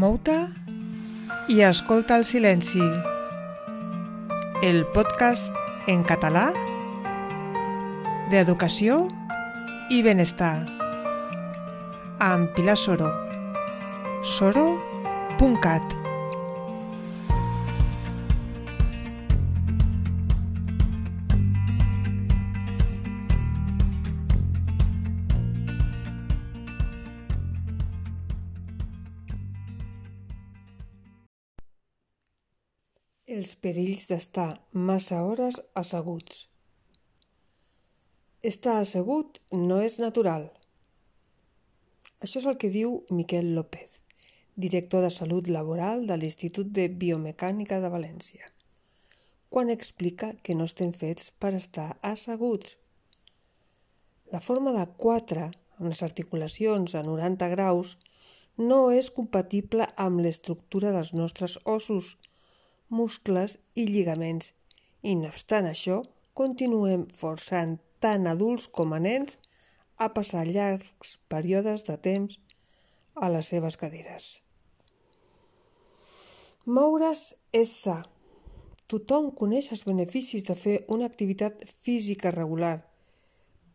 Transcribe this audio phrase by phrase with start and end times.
[0.00, 0.34] Mou-te
[1.52, 2.80] i escolta el silenci.
[4.64, 5.52] El podcast
[5.92, 6.46] en català
[8.32, 9.02] d'educació
[9.92, 10.54] i benestar
[12.30, 13.12] amb Pilar Soro.
[14.38, 15.99] soro.cat
[33.30, 36.48] Els perills d'estar massa hores asseguts.
[38.50, 40.48] Estar assegut no és natural.
[42.26, 44.00] Això és el que diu Miquel López,
[44.64, 48.50] director de Salut Laboral de l'Institut de Biomecànica de València,
[49.48, 52.80] quan explica que no estem fets per estar asseguts.
[54.34, 55.46] La forma de 4,
[55.78, 57.94] amb les articulacions a 90 graus,
[58.58, 62.16] no és compatible amb l'estructura dels nostres ossos,
[62.90, 64.52] muscles i lligaments,
[65.02, 66.02] i no obstant això,
[66.36, 69.38] continuem forçant tant adults com a nens
[70.00, 72.38] a passar llargs períodes de temps
[73.14, 74.40] a les seves cadires.
[76.64, 78.00] Moure's és sa.
[78.90, 82.80] Tothom coneix els beneficis de fer una activitat física regular,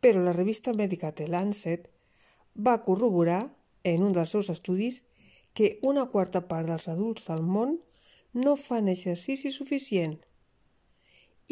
[0.00, 1.88] però la revista mèdica The Lancet
[2.54, 5.02] va corroborar, en un dels seus estudis,
[5.54, 7.78] que una quarta part dels adults del món
[8.34, 10.18] no fan exercici suficient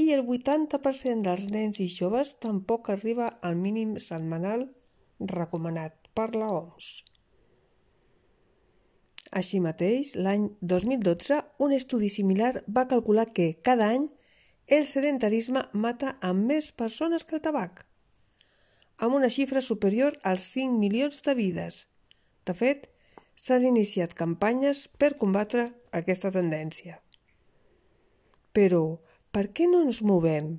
[0.00, 4.68] i el 80% dels nens i joves tampoc arriba al mínim setmanal
[5.20, 6.90] recomanat per la OMS.
[9.30, 14.08] Així mateix, l'any 2012, un estudi similar va calcular que cada any
[14.66, 17.84] el sedentarisme mata a més persones que el tabac,
[18.98, 21.86] amb una xifra superior als 5 milions de vides.
[22.46, 22.90] De fet,
[23.40, 26.98] s'han iniciat campanyes per combatre aquesta tendència.
[28.52, 29.00] Però
[29.32, 30.58] per què no ens movem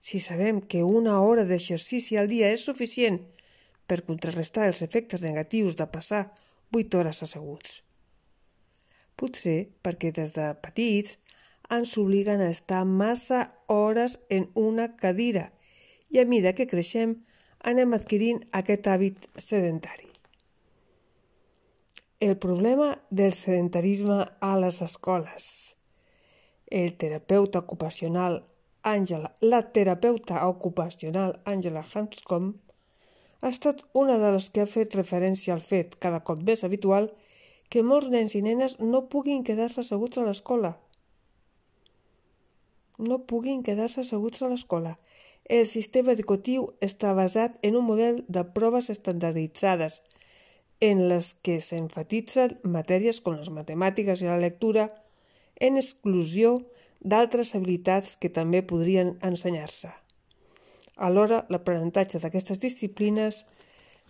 [0.00, 3.18] si sabem que una hora d'exercici al dia és suficient
[3.90, 6.22] per contrarrestar els efectes negatius de passar
[6.72, 7.80] 8 hores asseguts?
[9.18, 11.18] Potser perquè des de petits
[11.70, 15.50] ens obliguen a estar massa hores en una cadira
[16.10, 17.18] i a mida que creixem
[17.72, 20.09] anem adquirint aquest hàbit sedentari.
[22.20, 25.78] El problema del sedentarisme a les escoles.
[26.66, 28.44] El terapeuta ocupacional
[28.82, 32.50] Àngela, la terapeuta ocupacional Àngela Hanscom
[33.40, 37.08] ha estat una de les que ha fet referència al fet, cada cop més habitual,
[37.72, 40.76] que molts nens i nenes no puguin quedar-se asseguts a l'escola.
[42.98, 44.98] No puguin quedar-se asseguts a l'escola.
[45.48, 50.02] El sistema educatiu està basat en un model de proves estandarditzades,
[50.80, 54.88] en les que s'enfatitzen matèries com les matemàtiques i la lectura
[55.60, 56.60] en exclusió
[57.00, 59.92] d'altres habilitats que també podrien ensenyar-se.
[60.96, 63.44] Alhora, l'aprenentatge d'aquestes disciplines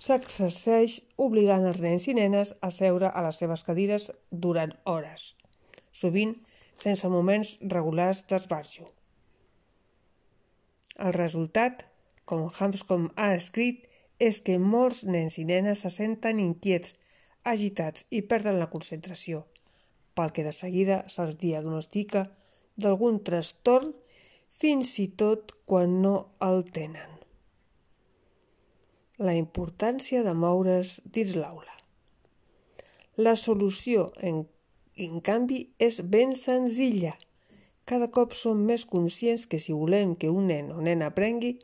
[0.00, 5.34] s'exerceix obligant els nens i nenes a seure a les seves cadires durant hores,
[5.92, 6.34] sovint
[6.81, 8.88] sense moments regulars d'esbarjo.
[11.00, 11.84] El resultat,
[12.25, 13.84] com Hanscom ha escrit,
[14.20, 16.92] és que molts nens i nenes se senten inquiets,
[17.42, 19.47] agitats i perden la concentració,
[20.14, 22.26] pel que de seguida se'ls diagnostica
[22.76, 23.94] d'algun trastorn
[24.60, 26.14] fins i tot quan no
[26.44, 27.16] el tenen.
[29.20, 31.76] La importància de moure's dins l'aula.
[33.16, 34.44] La solució, en,
[34.97, 37.16] en canvi, és ben senzilla.
[37.84, 41.58] Cada cop som més conscients que si volem que un nen o nena aprengui,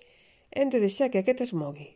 [0.50, 1.94] hem de deixar que aquest es mogui.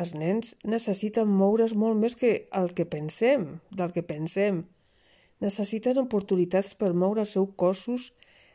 [0.00, 4.62] Els nens necessiten moure's molt més que el que pensem, del que pensem.
[5.44, 8.12] Necessiten oportunitats per moure els seus cossos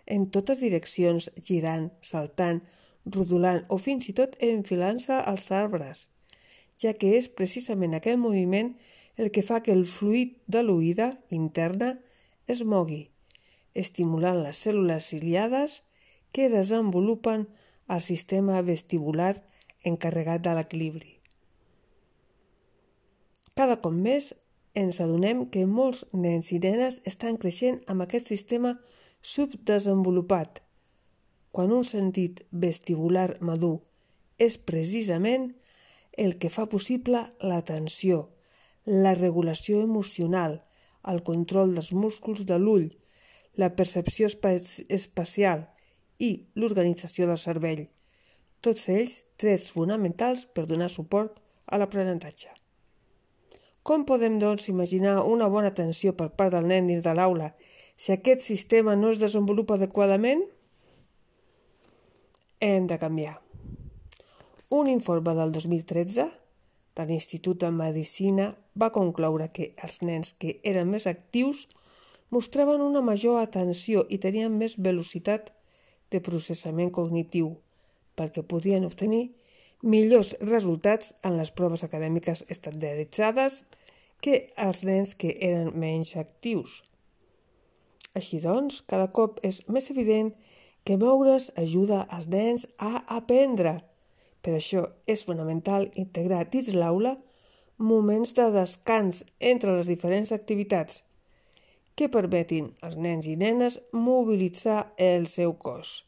[0.08, 2.64] en totes direccions, girant, saltant,
[3.06, 6.08] rodolant o fins i tot enfilant-se als arbres,
[6.82, 8.74] ja que és precisament aquell moviment
[9.18, 11.94] el que fa que el fluid de l'oïda interna
[12.48, 13.04] es mogui,
[13.74, 15.82] estimulant les cèl·lules ciliades
[16.32, 17.46] que desenvolupen
[17.94, 19.36] el sistema vestibular
[19.84, 21.17] encarregat de l'equilibri.
[23.58, 24.34] Cada cop més
[24.78, 28.76] ens adonem que molts nens i nenes estan creixent amb aquest sistema
[29.26, 30.60] subdesenvolupat,
[31.50, 33.80] quan un sentit vestibular madur
[34.38, 35.48] és precisament
[36.26, 38.28] el que fa possible l'atenció,
[38.86, 40.60] la regulació emocional,
[41.10, 42.92] el control dels músculs de l'ull,
[43.58, 45.66] la percepció espacial
[46.22, 47.84] i l'organització del cervell,
[48.62, 52.54] tots ells trets fonamentals per donar suport a l'aprenentatge.
[53.88, 57.54] Com podem, doncs, imaginar una bona atenció per part del nen dins de l'aula
[57.96, 60.44] si aquest sistema no es desenvolupa adequadament?
[62.60, 63.38] Hem de canviar.
[64.76, 66.28] Un informe del 2013
[67.00, 71.70] de l'Institut de Medicina va concloure que els nens que eren més actius
[72.30, 75.54] mostraven una major atenció i tenien més velocitat
[76.12, 77.54] de processament cognitiu,
[78.20, 79.30] perquè podien obtenir
[79.84, 83.64] millors resultats en les proves acadèmiques estandarditzades
[84.22, 86.82] que els nens que eren menys actius.
[88.18, 90.34] Així doncs, cada cop és més evident
[90.88, 93.78] que moure's ajuda als nens a aprendre.
[94.42, 97.18] Per això és fonamental integrar dins l'aula
[97.78, 101.04] moments de descans entre les diferents activitats
[101.98, 106.04] que permetin als nens i nenes mobilitzar el seu cos.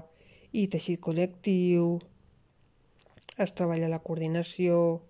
[0.51, 1.95] i teixit col·lectiu,
[3.38, 5.07] es treballa la coordinació...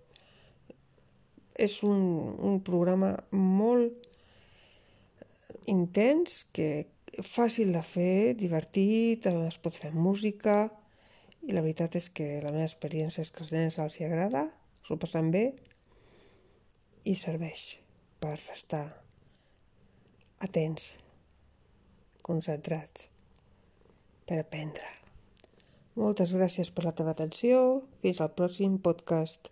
[1.54, 2.00] És un,
[2.40, 4.08] un programa molt
[5.68, 6.86] intens, que
[7.20, 10.64] fàcil de fer, divertit, es pot fer música,
[11.42, 14.46] i la veritat és que la meva experiència és que als nens els hi agrada,
[14.86, 15.44] s'ho passen bé
[17.04, 17.78] i serveix
[18.22, 18.84] per estar
[20.42, 20.96] atents,
[22.22, 23.08] concentrats,
[24.26, 24.86] per aprendre.
[25.98, 27.82] Moltes gràcies per la teva atenció.
[28.00, 29.50] Fins al pròxim podcast.